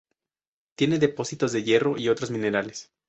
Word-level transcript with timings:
Tiene 0.73 0.97
depósitos 0.97 1.51
de 1.51 1.61
hierro 1.61 1.95
y 1.95 2.09
otros 2.09 2.31
minerales. 2.31 2.89